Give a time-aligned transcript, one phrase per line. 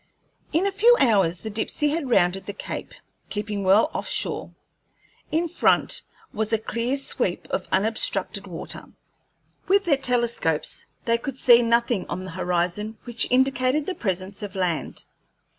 [0.51, 2.95] In a few hours the Dipsey had rounded the cape,
[3.29, 4.49] keeping well off shore.
[5.31, 6.01] In front
[6.33, 8.85] was a clear sweep of unobstructed water.
[9.67, 14.55] With their telescopes they could see nothing on the horizon which indicated the presence of
[14.55, 15.05] land.